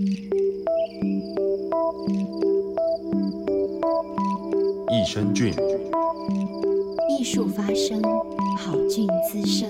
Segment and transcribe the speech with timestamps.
[0.00, 0.04] 益
[5.04, 5.52] 生菌。
[7.18, 8.00] 艺术发声，
[8.56, 9.68] 好菌滋生。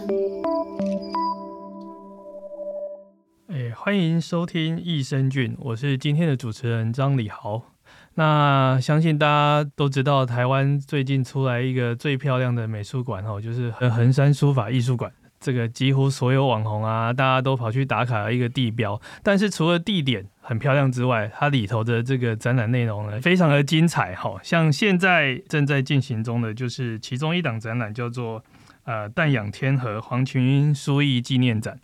[3.47, 7.63] 哎，欢迎收听益生菌，我是今天的主持人张李豪。
[8.17, 15.11] 那相信大家都知道，台湾最近出来一个最漂亮的美术馆哦，就是横山书法艺术馆。
[15.41, 19.01] 这个几乎所有网红啊，大家都跑去打卡的一个地标。
[19.23, 24.37] 但是除了地点很漂亮之外，它里头的这个展览内容呢，非常的精彩哈。
[24.43, 28.43] 像现在正在进行中的，就是其中一档展览叫做
[28.85, 31.79] 呃“淡养天河黄群英书艺纪念展”。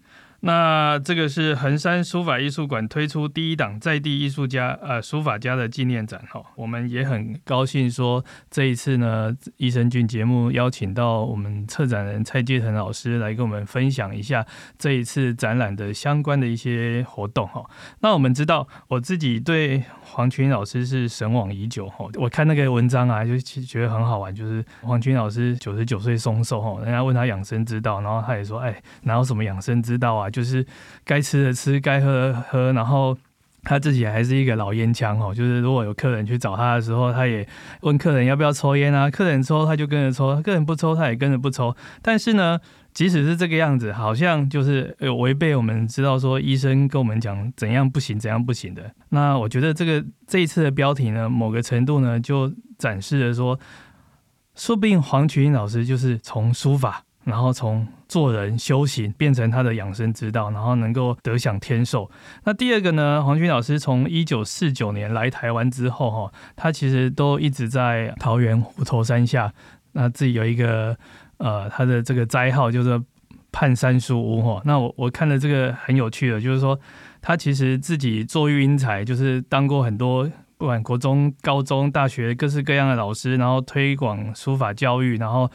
[0.46, 14.44] 那这个是横山书法艺术馆推出第一档在地艺术家呃书法家的纪念展哈，我们也很高兴说这一次呢，益生菌节目邀请到我们策展人蔡介腾老师来跟我们分享一下
[14.78, 17.64] 这一次展览的相关的一些活动哈。
[18.00, 30.30] 那我们知道我自己对黄群老师是神往已久哈，我看那个文章啊，就觉得很好玩，就是黄群老师九十九岁松寿哈，人家问他养生之道，然后他也说哎，哪有什么养生之道啊？
[30.34, 30.66] 就是
[31.04, 33.16] 该吃的吃，该喝的喝，然后
[33.62, 35.32] 他自己还是一个老烟枪哦。
[35.32, 37.46] 就是如果有客人去找他的时候，他也
[37.82, 41.74] 问客人要不要抽烟啊，客人抽他就跟着抽，客人不抽他也跟着不抽。
[42.02, 42.58] 但是呢，
[42.92, 48.90] 即使是这个样子，好像就是有违背我们知道说医生跟我们讲怎样不行，怎样不行的。
[49.10, 53.56] 那我觉得这个这一次的标题呢，某个程度呢，就展示了说，
[54.56, 57.04] 说不定黄群英老师就是从书法。
[57.24, 62.10] 然后从做人修行变成他的养生之道，然后能够得享天寿。
[62.44, 63.22] 那第二个呢？
[63.24, 69.52] 黄群英老师从一九四九年来台湾之后，哈，他其实都一直在桃园虎头山下，
[69.92, 70.96] 那自己有一个
[71.38, 73.02] 呃，他的这个斋号就是
[73.50, 74.60] 判山书屋，哈。
[74.64, 76.78] 那我我看了这个很有趣的，就是说
[77.22, 85.50] 他其实自己做育英才，就是当过很多不管国中、高中、大学各式各样的老师，然后推广书法教育，然后。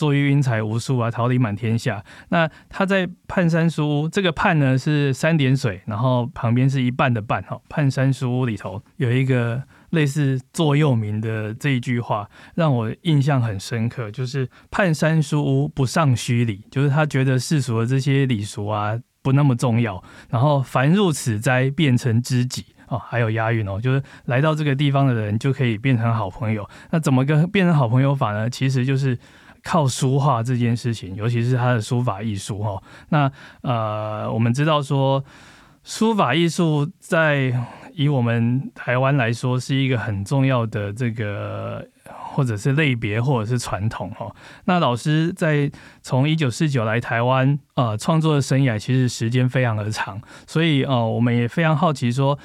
[0.00, 2.02] 作育英才无数啊，桃李满天下。
[2.30, 7.60] 那他在判山书屋，这个泮呢是三点水，然后旁边是一半的半哈。
[7.68, 20.02] 判山书屋里头有一个类似座右铭的这一句话，让我印象很深刻，就是判山书屋不尚虚礼，就是他觉得世俗的这些礼俗啊不那么重要。
[20.30, 26.66] 然后凡入此斋，变成知己哦，还有押韵哦，就是来到这个地方的人就可以变成好朋友。
[26.90, 28.48] 那怎么个变成好朋友法呢？
[28.48, 29.18] 其实就是。
[29.62, 32.82] 靠书画这件事情，尤其是他的书法艺术哈。
[33.10, 33.30] 那
[33.62, 35.22] 呃，我们知道说，
[35.84, 37.52] 书法艺术在
[37.92, 44.34] 以我们台湾来说，是一个很重要的这个，或者是类别，或者是传统哈。
[44.64, 45.70] 那老师在
[46.02, 52.38] 从一九四九来台湾呃创作的生涯，其实时间非常的长，所以呃，我们也非常好奇说。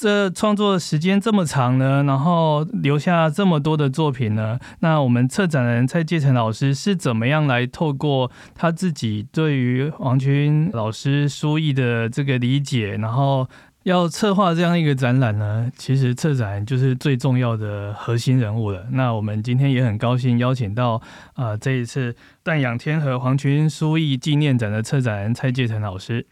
[0.00, 13.48] 这创作时间这么长呢，然后留下这么多的作品呢，那我们策展人蔡介成老师是怎么样来透过他自己对于黄群老师书艺的这个理解，然后
[13.82, 15.68] 要策划这样一个展览呢？
[15.76, 18.86] 其实策展人就是最重要的核心人物了。
[18.92, 20.92] 那我们今天也很高兴邀请到
[21.34, 26.24] 啊、呃、这一次淡氧天和黄群书艺纪念展的策展人蔡介成老师。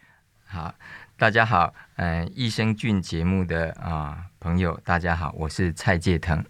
[0.46, 0.72] 好。
[1.18, 6.44] 大家好，嗯，益生菌节目的啊朋友，大家好，我是蔡介腾。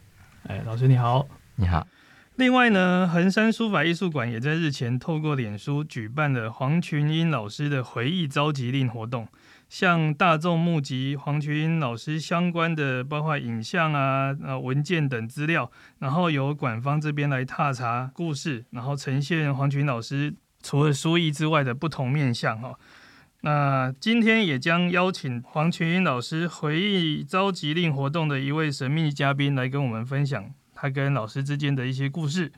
[0.48, 1.86] 哎，老师你好，你好。
[2.34, 9.28] 另外呢，衡山书法艺术馆也在日前透过脸书举办了黄群英老师的回忆召集令活动，
[9.68, 22.76] 向大众募集黄群英老师相关的包括影像啊、呃文件等资料，然后由馆方这边来踏查故事，然后呈现黄群英老师除了书艺之外的不同面向哈。
[23.42, 32.50] 那今天也将邀请黄群英老师回忆召集令活动的一位神秘嘉宾来跟我们分享他跟老师之间的一些故事。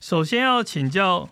[0.00, 1.28] 首先要请教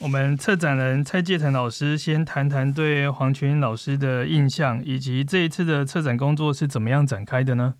[0.00, 7.76] 我们策展人蔡介腾老师，先谈谈对黄群英老师的印象，以及这一次的策展工作是怎么样展开的呢？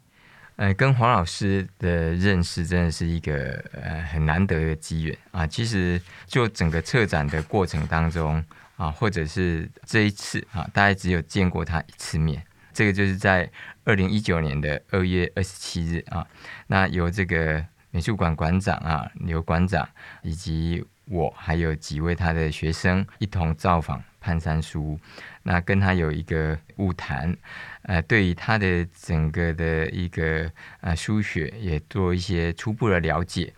[0.57, 5.47] 呃，跟黄老师的认识真的是一个呃很难得的机缘啊。
[5.47, 8.43] 其实就整个策展的过程当中。
[8.79, 12.43] 啊，或者是这一次啊，大概只有见过他一次面。
[12.73, 13.51] 这个就是在
[13.85, 16.25] 二零一九年的二月二十七日啊，
[16.69, 19.87] 那由这个美术馆馆长啊刘馆长
[20.23, 25.01] 以及我还有几位他的学生一同造访潘山书屋，
[25.43, 27.37] 那跟他有一个晤谈，
[27.83, 30.49] 呃，对于他的整个的一个
[30.81, 33.53] 呃书学也做一些初步的了解。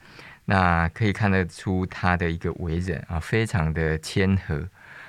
[0.46, 4.66] 那可以看得出他的一个为人啊，非常的谦和。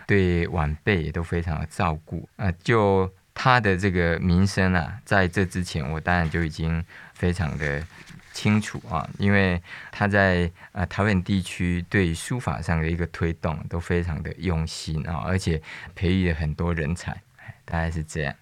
[0.08, 6.84] 对晚辈也都非常的照顾啊，就他的这个名声啊，在这之前我当然就已经
[7.14, 7.86] 非常的
[8.34, 9.62] 清楚啊，因为
[9.92, 15.62] 他在呃桃园地区对书法上的一个推动都非常的用心啊，而且
[15.96, 17.22] 培育了很多人才，
[17.66, 18.36] 大概是这样。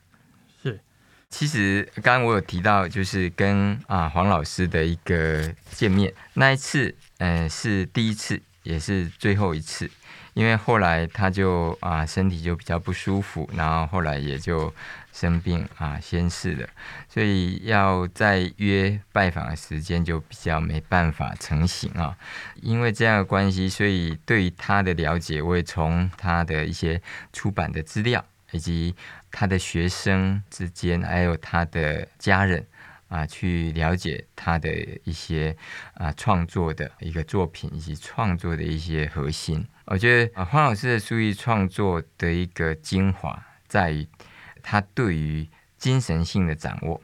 [0.61, 0.79] 是，
[1.29, 9.89] 其实刚刚我有提到，就是跟啊黄老师的一个见面，那一次，嗯、呃，是第一次，也是最后一次。
[10.39, 14.73] 因为后来他就啊身体就比较不舒服，然后后来也就
[15.11, 16.65] 生病啊先逝了，
[17.09, 22.17] 所以要再约拜访的时间就比较没办法成型啊。
[22.61, 27.01] 因为这样的关系，所以对于他的了解，我也从他的一些
[27.33, 28.95] 出版的资料，以及
[29.29, 32.65] 他的学生之间，还有他的家人。
[33.09, 34.71] 啊，去了解他的
[35.03, 35.55] 一些
[35.95, 39.67] 啊创作的一个作品，以及创作的一些核心。
[39.85, 44.07] 我觉得啊，黄老师的书艺创作的一个精华，在于
[44.61, 47.01] 他对于精神性的掌握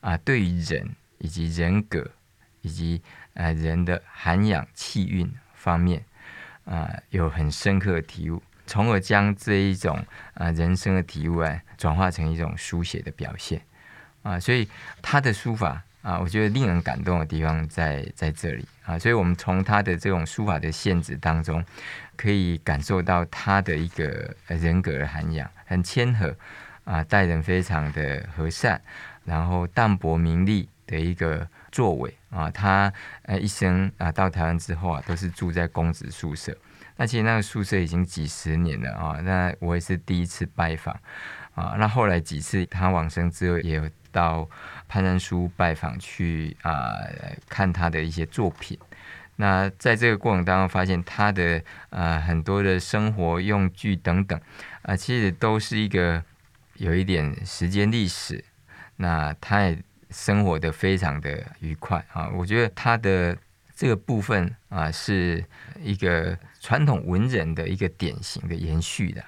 [0.00, 2.10] 啊，对于人以及人格
[2.60, 3.02] 以及
[3.32, 6.04] 呃人的涵养气韵方面
[6.66, 10.04] 啊，有很深刻的体悟，从而将这一种
[10.34, 13.62] 啊人生的体悟啊，转化成一种书写的表现。
[14.26, 14.68] 啊，所以
[15.00, 18.98] 他的书法啊，我觉得令人感动的地方在在这里啊。
[18.98, 21.64] 所以我们从他的这种书法的限制当中，
[22.16, 26.34] 可以感受到他的一个人格的涵养，很谦和
[26.82, 28.80] 啊，待人非常的和善，
[29.24, 32.50] 然后淡泊名利的一个作为啊。
[32.50, 32.92] 他
[33.22, 36.56] 呃一生啊到台湾之后啊，都是住在公子宿舍。
[36.96, 39.20] 那其实那个宿舍已经几十年了啊。
[39.20, 40.98] 那我也是第一次拜访
[41.56, 41.74] 啊。
[41.76, 43.90] 那后来几次他往生之后也有。
[44.12, 44.48] 到
[44.88, 46.90] 潘山书拜访去啊、
[47.50, 48.78] 看他的一些作品。
[49.36, 51.58] 那在这个过程当中，发现他的
[51.90, 54.40] 啊、呃、很多的生活用具等等
[54.80, 56.22] 啊、其实都是一个
[56.76, 58.42] 有一点时间历史。
[58.96, 59.78] 那他也
[60.08, 62.30] 生活的非常的愉快啊。
[62.30, 63.36] 我觉得他的
[63.74, 65.44] 这个部分啊，是
[65.82, 69.22] 一个传统文人的一个典型的延续的。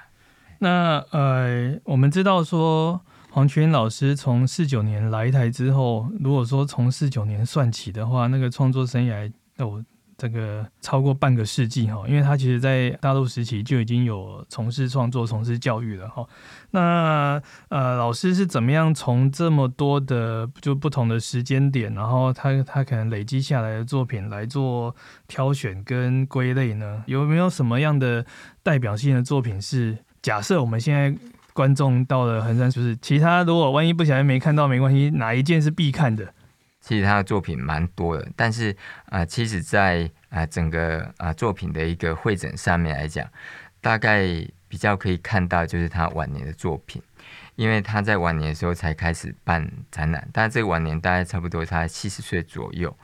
[0.59, 3.01] 那呃，我们知道说。
[3.31, 9.85] 黄群老师从四九年来台之后，如果说从四九年算起的话，那个创作生涯有
[10.17, 16.27] 这个超过半个世纪哈，因为他其实在大陆时期就已经有从事创作、从事教育了哈。
[16.71, 24.97] 那呃，老师是怎么样从这么多的就不同的时间点，然后他他可能累积下来的作品来做
[25.29, 27.05] 挑选跟归类呢？
[27.07, 28.25] 有没有什么样的
[28.65, 31.19] 代表性的作品是假设我们现在？
[31.55, 36.33] 观众到了横山，就是其他如果万一不小心没看到没关系，哪一件是必看的？
[36.81, 38.77] 其实他的作品蛮多的，但是
[39.07, 43.27] 啊、其实在啊、整个啊、作品的一个会诊上面来讲，
[43.81, 44.25] 大概
[44.69, 47.03] 比较可以看到就是他晚年的作品，
[47.57, 52.97] 因为他在晚年的时候才开始办展览，但这个晚年大概差不多他七十岁左右。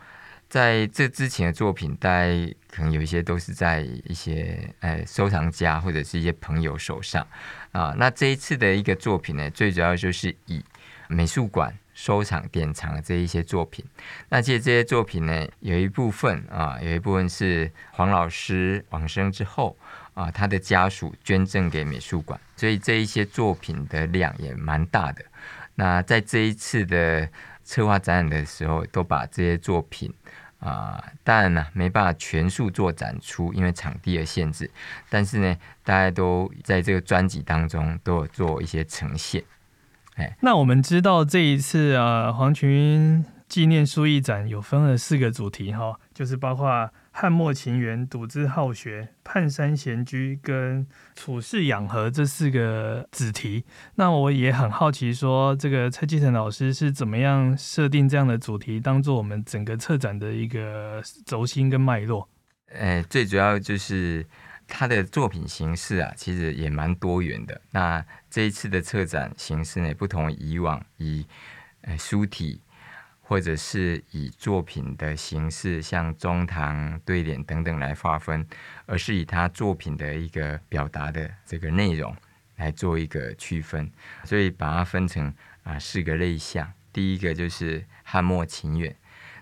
[0.48, 7.24] 在这之前的作品，大概可能有一些都是在一些呃收藏家或者是一些朋友手上
[7.70, 7.94] 啊。
[7.96, 10.64] 那这一次的一个作品呢，最主要就是以
[11.06, 13.84] 美术馆收藏典藏的这一些作品。
[14.28, 19.76] 那其实这些作品呢，有一部分啊，有一部分是黄老师往生之后
[20.14, 25.24] 啊，他的家属捐赠给美术馆，所以这一些作品的量也蛮大的。
[25.76, 27.28] 那在这一次的
[27.62, 30.12] 策划展览的时候，都把这些作品。
[30.64, 34.70] 啊，当然了，没办法全数做展出，因为场地的限制。
[35.08, 39.44] 但是呢，大家都在这个专辑当中都有做一些呈现。
[40.16, 46.90] 哎，那我们知道这一次啊，黄群纪念书艺展有分了四个主题哈，就是包括。
[47.16, 62.28] 汉末情缘、笃字好学、泮山闲居跟处世养和这四个子题，那我也很好奇，说这个蔡继成老师是怎么样设定这样的主题，当做我们整个策展的一个轴心跟脉络？
[62.72, 64.26] 呃，最主要就是
[64.66, 67.60] 他的作品形式啊，其实也蛮多元的。
[67.70, 71.24] 那这一次的策展形式呢，不同以往以
[71.82, 72.60] 呃书体。
[73.26, 78.46] 或者是以作品的形式，像中堂、对联等等来划分，
[78.84, 82.14] 而是以他作品的一个表达的这个内容
[82.56, 83.90] 来做一个区分，
[84.24, 86.70] 所以把它分成啊四个类项。
[86.92, 88.94] 第一个就是汉末情远，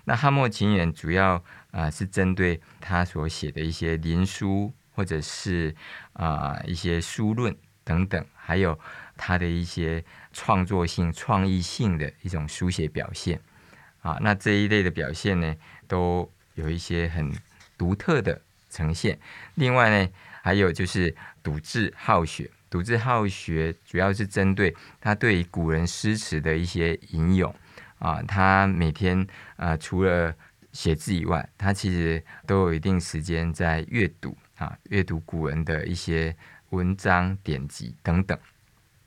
[0.05, 5.75] 那汉末情远主要啊是针对他所写的一些林书，或者是
[6.13, 8.79] 啊一些书论等等，还有
[9.17, 13.39] 他的一些创作性、创意性的一种书写表现。
[14.03, 15.55] 啊，那这一类的表现呢，
[15.87, 17.33] 都有一些很
[17.75, 19.17] 独特的呈现。
[19.55, 20.11] 另外呢，
[20.43, 27.53] 还有就是笃字好学，笃志好学主要是针对他对于古人诗词的一些引用
[27.99, 30.35] 啊，他每天啊除了
[30.71, 36.35] 写字以外，他其实都有一定时间在阅读啊，阅读古人的一些
[36.71, 38.37] 文章典籍等等。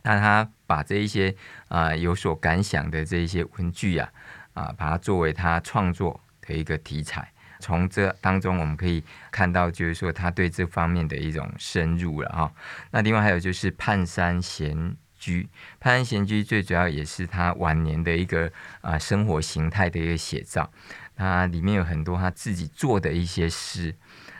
[0.02, 1.34] 那他把这一些
[1.66, 4.08] 啊有所感想的这一些文句啊
[4.56, 7.30] 啊，把它作为他创作的一个题材。
[7.60, 12.52] 从这当中我们可以看到，就是说他对这方面的一种深入了哈。
[12.90, 15.42] 那另外还有就是《泮山闲居》，
[15.82, 20.70] 《泮山闲居》最主要也是他晚年的一个啊生活形态的一个写照。
[21.16, 23.94] 它里面有很多他自己做的一些诗，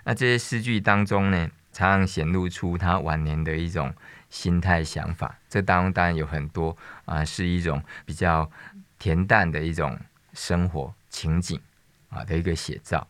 [0.05, 3.95] 那这些诗句当中呢，常常显露出他晚年的一种
[4.29, 5.39] 心态想法。
[5.49, 8.51] 这当中当然有很多啊，是一种比较
[9.01, 9.99] 恬淡的一种
[10.33, 11.61] 生活情景
[12.09, 13.07] 啊的一个写照。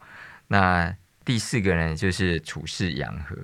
[0.48, 3.36] 那第四个呢，就是处世养和。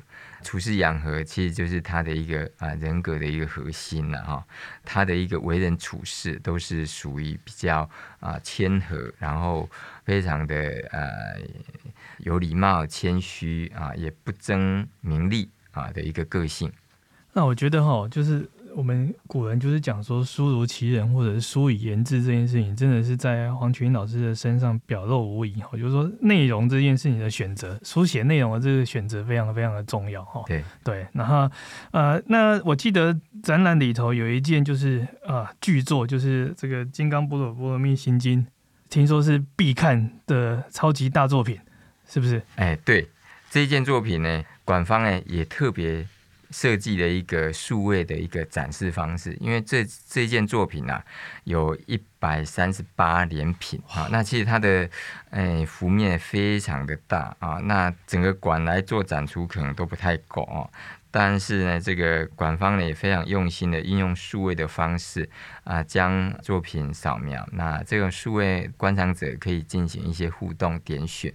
[0.42, 4.44] 处世养和其实就是他的一个啊人格的一个核心了哈。
[4.84, 9.68] 他的一个为人处事都是属于比较啊谦和，然后
[10.04, 10.54] 非常的
[10.90, 11.40] 呃
[12.18, 16.72] 有礼貌、谦虚啊，也不争名利啊的一个个性。
[17.32, 18.48] 那我觉得哈，就是。
[18.74, 25.76] 我们古人就是讲说“书如其人”或者是“书以言志”这件事情，真的是在黄群老师的身上表露无遗哈。
[25.76, 30.42] 就是说，内容这件事情的选择，书写内容的这个选择非常非常的重要哈。
[30.46, 31.50] 对对，然后
[31.90, 38.42] 呃，那我记得展览里头有一件就是啊巨作，就是这个《金刚般若波罗蜜心经》，
[38.88, 41.58] 听说是必看的超级大作品，
[42.08, 42.42] 是不是？
[42.56, 43.08] 哎，对，
[43.50, 46.06] 这一件作品呢，馆方呢也特别。
[46.52, 51.04] 设计的一个数位的一个展示方式，因为这这件作品啊，
[51.44, 54.88] 有一百三十八连品啊，那其实它的
[55.30, 60.70] 诶幅面非常的大啊，那整个馆来做展出可能都不太够哦。
[61.14, 65.28] 但是呢，这个馆方呢也非常用心的应用数位的方式
[65.64, 71.32] 啊，将作品扫描，那这个数位观赏者可以进行一些互动点选。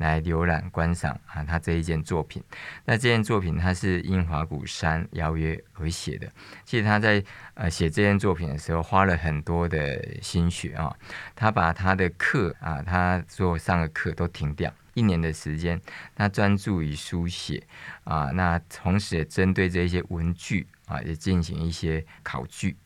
[0.00, 2.42] 来浏览观赏啊，他这一件作品。
[2.86, 6.26] 那这件作品他是因华鼓山邀约而写的。
[6.64, 7.22] 其实他在
[7.54, 10.96] 呃写这件作品的时候，花了很多的心血啊。
[11.36, 15.80] 他把他的课啊，他所有上的课都停掉一年的时间，
[16.16, 17.62] 他专注于书写
[18.04, 18.30] 啊。
[18.32, 22.76] 那同时也针对这些文句啊，也进行一些考据。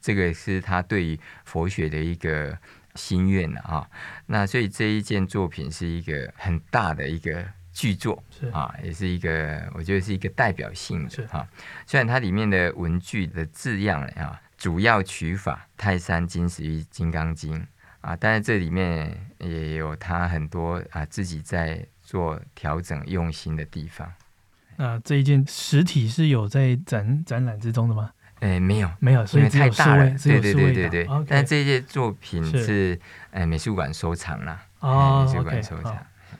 [0.00, 2.58] 这个是他对于佛学的一个。
[2.98, 3.88] 心愿了啊，
[4.26, 8.20] 那所以这一件作品是一个很大的一个巨作
[8.52, 11.48] 啊，也是一个我觉得是一个代表性的啊。
[11.86, 17.54] 虽然它里面的文具的字样啊，主要取法《泰山金石》与《金刚经》
[18.00, 24.12] 啊，但是这里面也有他很多啊自己在做调整用心的地方。
[24.76, 28.12] 那这一件实体是有在展展览之中的吗？
[28.40, 30.08] 哎，没有，没有，所以太大了。
[30.22, 31.08] 对对对对对。
[31.26, 32.98] 但这些作品是
[33.30, 34.60] 哎美术馆收藏啦。
[34.80, 35.96] 哦，美术馆收藏。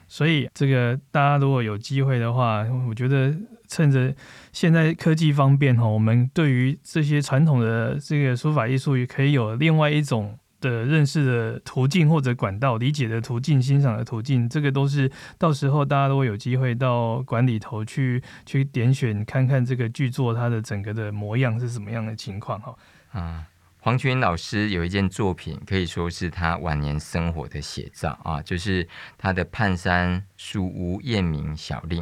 [0.07, 3.35] 所以这个大家如果有机会的话，我觉得
[3.67, 4.13] 趁着
[4.51, 10.37] 现在科技方便哈，我们对于这些传统的这个书法艺术也可以有另外一种。
[10.59, 22.75] 的认识的途径或者管道，理解的途径，欣赏的途径，这个都是到时候大家都有机会到馆里头去去点选看看这个剧作它的整个的模样是什么样的情况哈。
[23.11, 23.45] 啊，
[23.79, 28.87] 黄群老师有一件作品可以说是他晚年生活的写照啊，就是
[29.17, 32.01] 他的《泮山书屋宴茗小令》。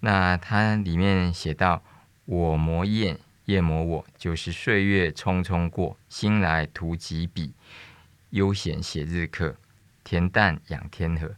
[0.00, 1.82] 那他里面写到
[2.26, 3.16] ：“我磨砚，
[3.46, 7.52] 夜磨我，就是岁月匆匆过，心来涂几笔。”
[8.30, 9.56] 悠闲写日课，
[10.04, 11.34] 恬淡养天和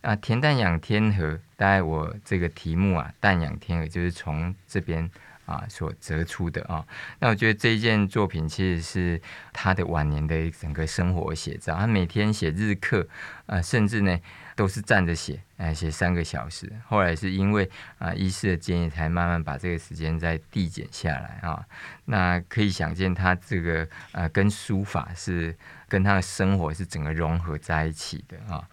[0.00, 1.38] 啊，恬淡养天和。
[1.54, 5.08] 大概我这个题目啊，淡养天和就是从这边
[5.44, 6.84] 啊所折出的啊。
[7.18, 9.20] 那我觉得这一件作品其实是
[9.52, 11.76] 他的晚年的整个生活写照。
[11.76, 13.06] 他每天写日课
[13.44, 14.18] 啊，甚至呢
[14.56, 16.72] 都是站着写，哎，写三个小时。
[16.86, 21.64] 后来是因为啊医师的建议，才慢慢把这个时间再递减下来啊。
[22.06, 25.54] 那可以想见，他这个呃跟书法是。
[25.90, 28.68] 跟他的生活是整个融合在一起的啊。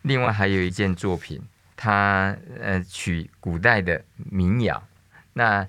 [0.00, 1.38] 另外还有一件作品，
[1.76, 4.82] 他呃取古代的民谣，
[5.34, 5.68] 那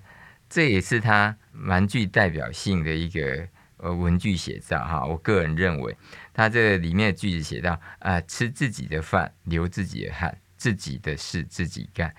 [0.50, 3.46] 这也是他蛮具代表性的一个
[3.76, 5.06] 呃文具写照哈。
[5.06, 5.98] 我个人认为，
[6.34, 12.14] 他这里面的句子写到啊、吃自己的饭，流自己的汗，自己的事自己干，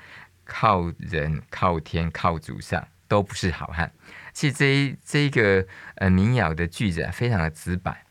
[0.45, 3.93] 靠人靠天靠祖上都不是好汉。
[4.33, 5.67] 其实这一这一个
[5.97, 8.05] 呃民谣的句子啊，非常的直白。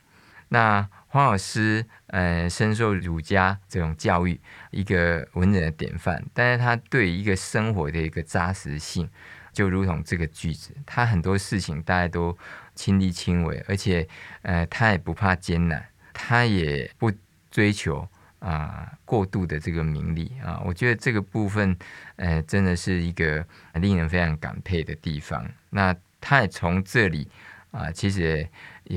[0.50, 4.40] 那黄老师，呃，深受儒家这种教育，
[4.72, 9.10] 一个文人的典范，但是他对一个生活的一个扎实性，
[9.52, 12.38] 就如同这个句子，他很多事情大家都
[12.76, 14.08] 亲力亲为，而且
[14.44, 17.12] 呃，他也不怕艰难，他也不
[17.50, 18.08] 追求
[18.48, 20.62] 啊、过度的这个名利啊。
[20.66, 21.76] 我觉得这个部分
[22.18, 25.46] 呃，真的是一个令人非常感佩的地方。
[25.70, 27.28] 那他也从这里
[27.72, 28.50] 啊、其实也，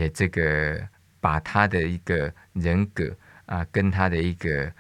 [0.03, 0.87] 也这个
[1.21, 4.73] 把他的一个人格啊、跟他的一个。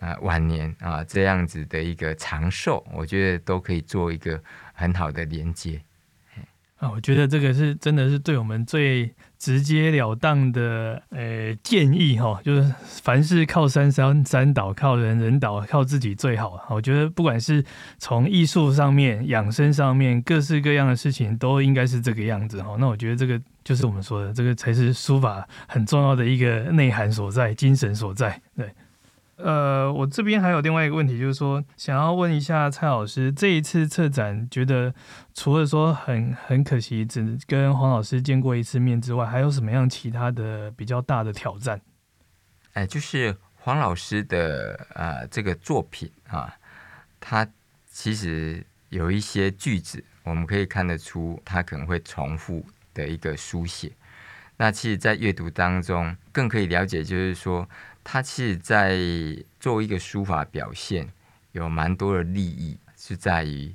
[0.00, 4.42] 啊，晚年啊，这样子的一个长寿，我觉得都可以做一个
[4.74, 5.80] 很好的连接。
[6.78, 16.64] 啊，我觉得这个是真的是对我们最直截了当的呃建议哈，就是凡事靠山山山倒，靠人人倒，靠自己最好。
[16.70, 17.64] 我觉得不管是
[17.98, 22.76] 从艺术上面、养生上面，各式各样的事情都应该是这个样子哈。
[22.78, 28.40] 那我觉得这个就是我们说的，这个才是书法很重要的一个内涵所在、精神所在。
[28.56, 28.70] 对。
[29.36, 34.94] 呃，我这边还有另外一个问题，就是说，想要问一下蔡老师，这一次策展，觉得
[35.34, 41.80] 除了说很很可惜只跟黄老师见过一次面之外，还有什么样其他的比较大的挑战？
[42.74, 46.54] 哎，就是黄老师的呃这个作品啊，
[47.18, 47.48] 他
[47.90, 53.90] 其实有一些句子，我们可以看得出他可能会重复的一个书写。
[54.58, 57.68] 那其实，在阅读当中，更可以了解，就是说。
[58.04, 58.98] 他其实，在
[59.60, 61.08] 作为一个书法表现，
[61.52, 63.74] 有蛮多的利益，是在于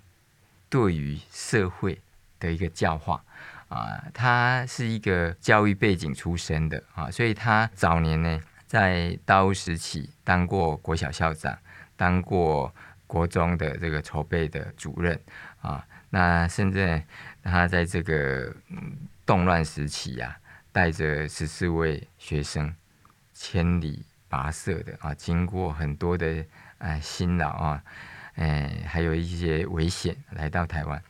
[0.70, 2.02] 对于社会
[2.40, 3.24] 的一个教化
[3.70, 4.04] 啊。
[4.14, 11.58] 他是一个教育背景出身的啊，所以他早年呢，在大陆时期当过国小校长，
[11.96, 12.74] 当过
[13.08, 15.20] 国中的这个筹备的主任
[15.62, 15.86] 啊。
[16.10, 17.02] 那甚至
[17.44, 18.54] 他在这个
[19.26, 20.40] 动乱时期呀、啊，
[20.72, 22.76] 带着十四位学生
[23.34, 24.04] 千里。
[24.30, 26.46] 跋涉的啊，经过很多的
[26.78, 27.84] 啊辛劳啊，
[28.36, 31.02] 哎，还有一些危险来到台湾，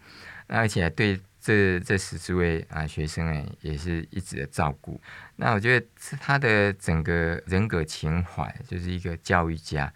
[0.47, 5.01] 而且对这这十四位啊学生哎，也是一直的照顾。
[5.35, 9.91] 那我觉得是他的整个人格情怀就是一个教育家，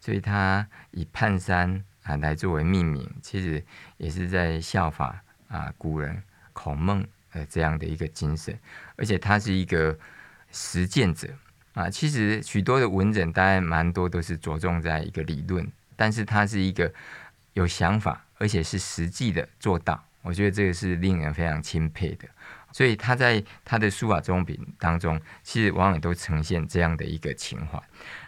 [0.00, 3.64] 所以他以泮山啊来作为命名，其实
[3.96, 8.58] 也是在效法啊古人孔孟的这样的一个精神，
[8.96, 9.98] 而且他是一个
[10.50, 11.28] 实践者。
[11.76, 16.90] 啊，其实许多的文人，当然蛮多都是着重在一个理论，但是他是一个
[17.52, 20.02] 有想法，而且是实际的做到。
[20.22, 22.26] 我觉得这个是令人非常钦佩的。
[22.72, 27.78] 所以他在他的书法作品当中，其实往往都呈现这样的一个情怀。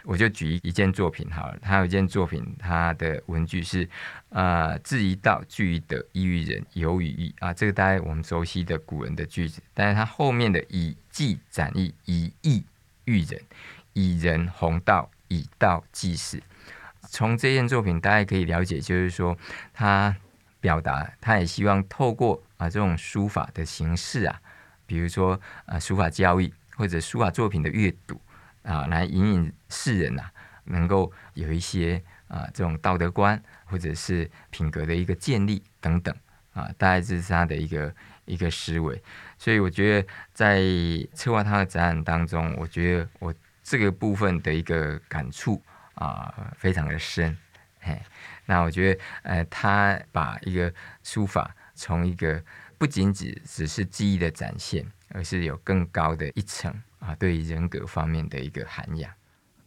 [0.03, 3.89] 我就举一件作品好了，他有一件作品，他的文句是
[4.29, 7.51] 啊，志于道，聚于德，异于仁，游于义啊。
[7.51, 12.63] 这个大概我们熟悉的古人的句子，但是他后面的以技展义，以义。
[13.09, 13.41] 育人，
[13.93, 16.43] 以人弘道，以道济世。
[17.09, 19.35] 从这件作品，大家可以了解，就是说
[19.73, 20.15] 他
[20.61, 24.39] 表达，他也希望透过啊这种书法的形式啊，
[24.85, 28.21] 比如说啊书法教育或者书法作品的阅读
[28.61, 30.31] 啊，来引领世人呐、啊，
[30.65, 36.15] 能够有一些啊这种道德观或者是品格的一个建立等等
[36.53, 37.95] 啊，大概这是他的一个
[38.25, 39.01] 一个思维。
[39.39, 40.61] 所以我觉得，在
[41.13, 45.63] 策划他的展览当中，我觉得我这个部分的一个感触
[45.95, 47.35] 啊、非常的深。
[47.79, 47.97] 嘿，
[48.45, 50.71] 那我觉得，呃，他把一个
[51.03, 52.43] 书法从一个
[52.77, 59.09] 不仅仅只是技艺的展现，而是有更高的一层啊，对于人格方面的一个涵养。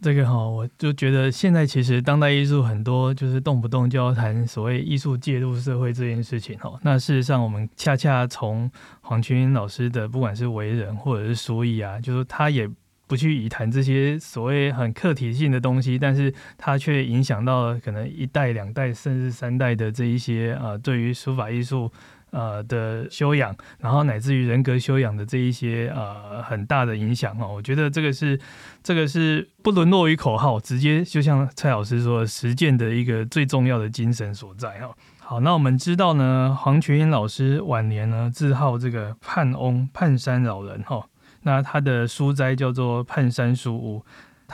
[0.03, 6.77] 这个哈，我就觉得现在其实当代艺术很多就是动不动就要谈所谓艺术介入社会这件事情哈。
[6.83, 8.69] 那事实上，我们恰恰从
[9.01, 12.69] 黄群老师的不管是为人或者是书艺啊，就是他也
[13.07, 21.89] 不去以谈这些所谓很客体性的东西，但是他却影响到了可能一代、两代甚至三代的这一些啊，对于书法艺术。
[22.33, 28.39] 呃的修养，然后乃至于人格修养的这一些呃很大的影响哈，我觉得这个是
[28.83, 34.93] 这个是不沦落于口号，直接就像蔡老师说，实践的一个最重要的精神所在哈。
[35.19, 41.07] 好，那我们知道呢，黄群英老师晚年呢自号这个泮翁泮山老人哈，
[41.43, 44.05] 那他的书斋叫做泮山书屋。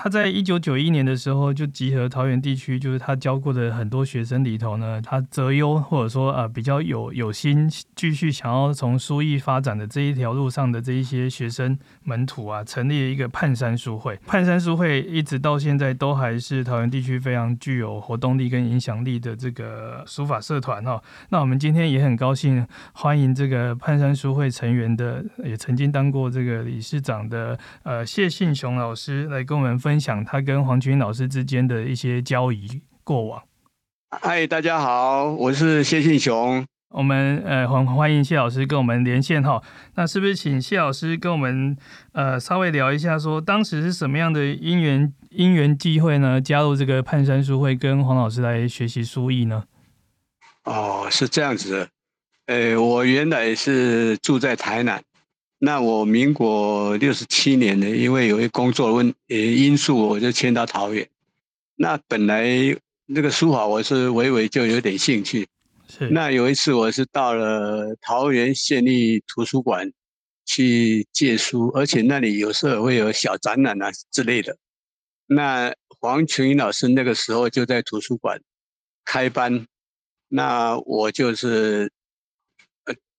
[0.01, 14.17] 他在一九九一年的时候就集合桃园地区，就是他教过的很多学生里头呢，他择优或者说啊、呃、比较有有心继续想要从书艺发展的这一条路上的这一些学生门徒啊，成立了一个泮山书会。
[14.29, 21.03] 泮山书会一直到现在都还是桃园地区非常具有活动力跟影响力的这个书法社团哈。
[21.31, 29.77] 那我们今天也很高兴欢迎这个泮山书会成员的，也曾经当过这个理事长的呃谢信雄老师来跟我们。
[29.89, 33.43] 分享他跟黄群老师之间的一些交易过往。
[34.11, 36.63] 嗨，大家好，我是谢信雄。
[36.91, 39.63] 我们呃欢欢迎谢老师跟我们连线哈。
[39.95, 41.75] 那是不是请谢老师跟我们
[42.13, 46.39] 呃稍微聊一下，说当时是什么样的因缘因缘机会呢？
[46.39, 49.65] 加入这个盼山书会，跟黄老师来学习书艺呢？
[50.65, 51.89] 哦，是这样子的。
[52.45, 55.03] 呃，我原来是住在台南，
[55.61, 61.09] 那我民国六十七年呢，因为有一工作问呃因素，我就迁到桃园。
[61.75, 62.47] 那本来
[63.07, 65.49] 那个书法我是微微就有点兴趣。
[65.89, 66.09] 是。
[66.11, 69.93] 那有一次我是到了桃园县立图书馆
[70.47, 74.57] 去借书，而且那里有时候会有小展览啊之类的。
[75.27, 78.41] 那黄群英老师那个时候就在图书馆
[79.05, 79.67] 开班，
[80.29, 81.91] 那我就是。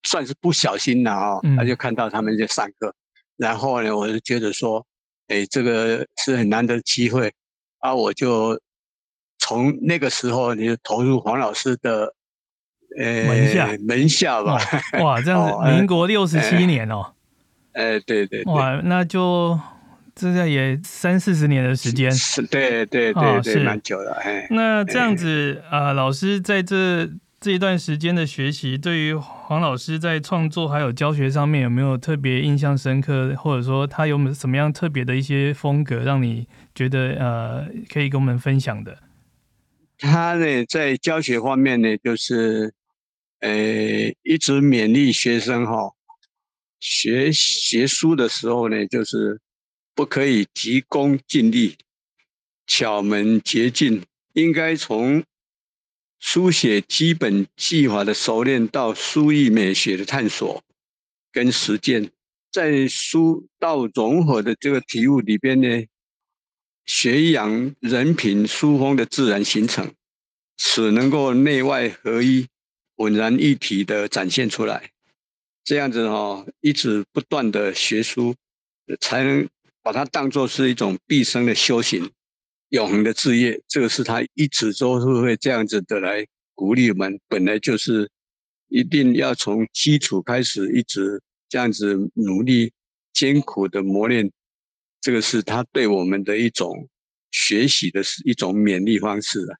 [0.03, 2.93] 算是不小心了哦，他就看到他们在上课，嗯、
[3.37, 4.85] 然后呢，我就觉得说，
[5.27, 7.33] 哎，这个是很难得的机会，
[7.79, 8.57] 啊，我就
[9.37, 12.13] 从那个时候你就投入黄老师的
[12.97, 14.57] 呃门下门下吧。
[15.01, 17.13] 哇， 这样民国六十七年哦。
[17.73, 18.53] 哎，对对，对。
[18.53, 19.59] 哇，那就
[20.15, 22.09] 这个也三四十年的时间。
[22.11, 24.13] 是，对对对对，哦、是蛮久了。
[24.13, 27.09] 哎，那这样子啊、呃，老师在这。
[27.41, 39.01] 这一段时间的学习，对于黄老师在创作还有教学上面有没有特别印象深刻，或者说他有没有什么样特别的一些风格，让你觉得呃可以跟我们分享的？
[39.97, 42.73] 他呢，在教学方面呢，就是
[43.39, 43.49] 呃
[44.23, 45.93] 一直勉励学生哈、哦，
[46.81, 49.39] 学学书的时候呢，就是
[49.95, 51.77] 不可以急功近利、
[52.67, 55.23] 巧门捷径，应该从。
[56.19, 60.61] 书写基本技法的熟练到书艺美学的探索
[61.31, 62.11] 跟实践，
[62.51, 65.85] 在书道融合的这个体悟里边呢，
[66.85, 69.93] 学养人品书风的自然形成，
[70.57, 72.47] 使能够内外合一、
[72.97, 74.91] 浑然一体的展现出来。
[75.63, 78.35] 这样子哦，一直不断的学书，
[78.99, 79.47] 才能
[79.81, 82.11] 把它当作是一种毕生的修行。
[82.69, 87.19] 永恒的志业，这个是他一直都是会这样子的来鼓励我们。
[87.27, 88.09] 本来就是
[88.67, 92.71] 一定要从基础开始，一直这样子努力、
[93.11, 94.31] 艰苦的磨练，
[95.01, 96.87] 这个是他对我们的一种
[97.31, 99.57] 学习的是一种勉励方式啊。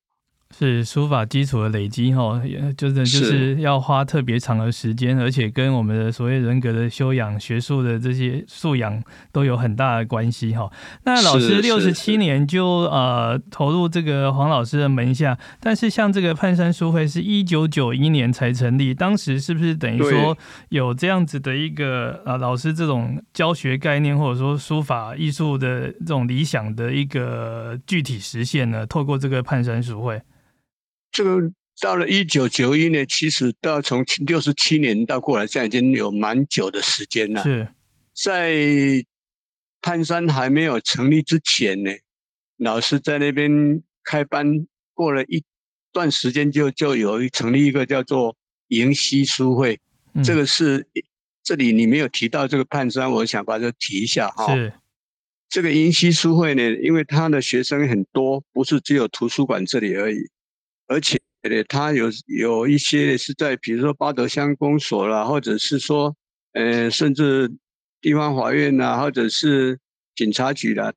[0.57, 2.41] 是书法基础的累积哈，
[2.75, 10.69] 就是就是要花特别长的时间，而且跟我们的所谓人格的修养、学术的这些素养都有很大的关系哈。
[11.03, 20.35] 那老师六十七年就呃投入这个黄老师的门下，但是像这个泮山书会是一九九一年才成立，当时是不是等于说
[20.69, 28.85] 有这样子的一个呃老师这种教学概念，或者说书法艺术的这种理想的一个具体实现呢？
[28.85, 30.19] 透过这个泮山书会。
[31.11, 37.41] 这个到了一九九一年，其实到从六十七年到过来，现在已经有蛮久的时间了。
[37.43, 37.67] 是，
[38.13, 38.53] 在
[39.81, 41.91] 泮山还没有成立之前呢，
[42.57, 45.43] 老师在那边开班，过了一
[45.93, 48.35] 段时间就就有成立一个叫做
[48.67, 49.79] 迎曦书会。
[50.13, 50.85] 嗯、这个是
[51.43, 54.53] 这里你没有提到这个泮山，我想把这提一下哈。
[54.53, 54.73] 是，
[55.47, 60.29] 这个迎曦书会呢，因为他的学生很多，不是只有图书馆这里而已。
[60.89, 66.15] 而且呢，他有有一些是在，比如说八德乡公所啦，或者是说，
[66.53, 67.47] 呃，甚至
[68.01, 69.77] 地方法院呐，或者是
[70.15, 70.91] 警察局啦，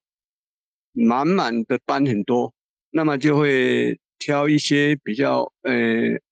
[0.92, 2.54] 满满的班很多，
[2.90, 5.72] 那么就会挑一些比较呃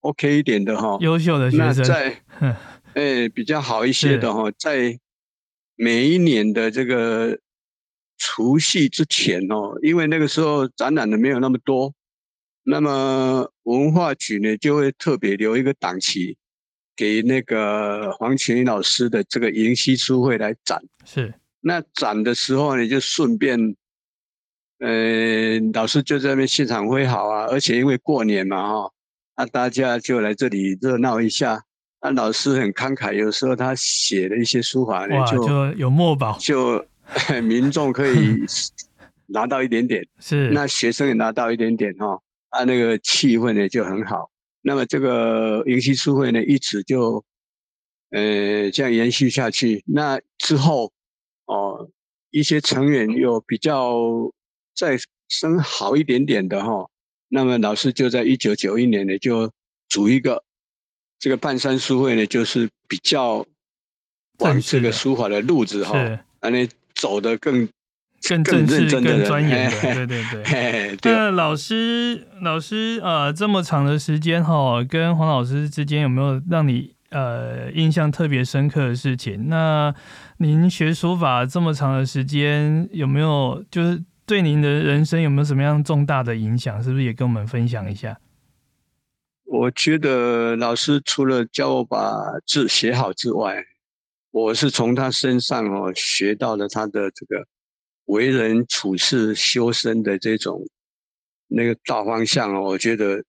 [0.00, 2.22] OK 一点的哈，优秀的学生，那在
[2.94, 4.98] 呃比较好一些的哈，在
[5.76, 7.38] 每一年的这个
[8.16, 11.92] 除夕之前哦，因为那个时候展览的没有那么多。
[12.62, 16.36] 那么文化局呢，就会特别留一个档期，
[16.94, 20.80] 给那个黄群英老师的这个迎新书会来展。
[21.04, 23.58] 是，那展的时候呢，就顺便，
[24.78, 28.92] 呃，老师就在那边现场挥毫啊，而且因为过年嘛，哈，
[29.36, 31.62] 那大家就来这里热闹一下。
[32.02, 36.84] 那老师很慷慨，有时候他写的一些书法呢，就，就有墨宝，就
[37.42, 38.38] 民众可以
[39.26, 42.20] 拿到一点点，是，那学生也拿到一点点，哈。
[42.50, 44.30] 啊，那个气氛呢就很好。
[44.62, 47.24] 那么这个迎曦书会呢，一直就
[48.10, 49.82] 呃这样延续下去。
[49.86, 50.92] 那之后
[51.46, 51.88] 哦，
[52.30, 54.30] 一些成员又比较
[54.76, 56.90] 再升好一点点的哈、哦，
[57.28, 59.50] 那么老师就在一九九一年呢，就
[59.88, 60.44] 组一个
[61.18, 63.46] 这个半山书会呢，就是比较
[64.40, 65.98] 往这个书法的路子哈，
[66.40, 67.68] 啊，那走得更
[68.28, 69.70] 更正式、更专业的。
[69.70, 70.96] 嘿对对对。
[71.02, 79.48] 那老师，老师呃，这么长的时间哈，跟黄老师之间有没有让你呃印象特别深刻的事情？
[79.48, 79.94] 那
[80.38, 86.82] 您学书法这么长的时间，有没有就是对您的人生有没有什么样重大的影响？
[86.82, 88.18] 是不是也跟我们分享一下？
[89.44, 91.98] 我觉得老师除了教我把
[92.46, 93.56] 字写好之外，
[94.30, 97.44] 我是从他身上哦学到了他的这个
[98.10, 100.62] 为人处事、修身的这种
[101.48, 102.62] 那个大方向哦。
[102.62, 103.22] 我觉得，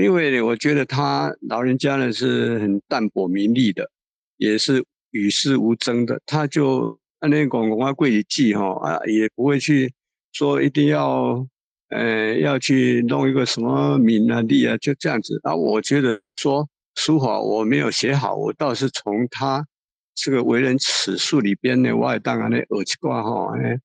[0.00, 3.90] 因为我觉得他老人家呢是很淡泊名利的，
[4.36, 6.20] 也是与世无争的。
[6.26, 9.92] 他就按那广广话贵语记哈啊，也不会去
[10.32, 11.46] 说一定要。
[11.90, 15.40] 呃，要去弄一个什么名啊、利啊，就这样子。
[15.42, 19.66] 啊，我觉得说书法我没有写好，我倒是从他
[20.14, 23.80] 这个为人处事里边呢，我也当然的耳机挂哈，哎，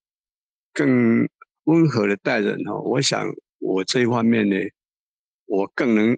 [0.73, 1.27] 更
[1.65, 2.73] 温和的待人哈。
[2.79, 3.27] 我想
[3.59, 4.55] 我这一方面呢，
[5.45, 6.17] 我更能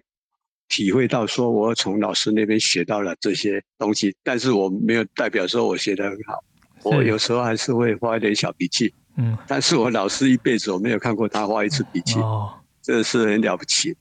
[0.68, 6.42] 体会到说，我从老师那边学到了这些东西，但是我没有代表说我学得很好，
[6.82, 8.92] 我有时候还是会发一点小脾气。
[9.18, 13.96] 嗯，但是我老师一辈子我没有看过他发一次脾气，哦，这是很了不起。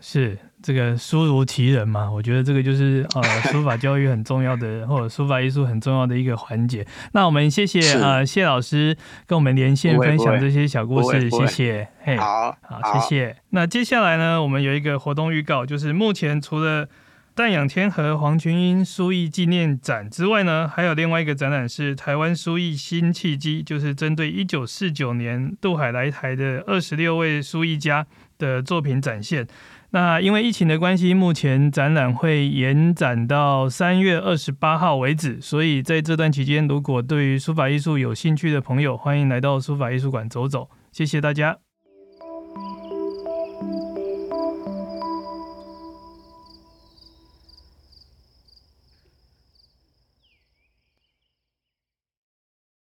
[0.00, 2.10] 是这个书如其人嘛？
[2.10, 6.86] 我觉得这个就是呃 书法教育很重要的，或者书法艺术很重要的一个环节。
[7.12, 8.96] 那我们谢谢呃谢老师
[9.26, 11.88] 跟我们连线分享这些小故事，谢谢。
[12.02, 13.36] 嘿，好，好，谢谢。
[13.50, 16.88] 那接下来呢，我们有一个活动预告，就是目前除了
[17.34, 29.46] 淡养天和黄群英书艺纪念展之外呢，还有另外一个展览是台湾书艺新契机，就是针对一九四九年渡海来台的二十六位书艺家的作品展现。
[29.92, 40.70] 那因为疫情的关系，目前展览会延展到三月二十八号为止，所以在这段期间，如果对于书法艺术有兴趣的朋友，欢迎来到书法艺术馆走走。
[40.92, 41.69] 谢谢大家。